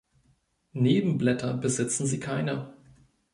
[0.73, 2.73] Nebenblätter besitzen sie keine.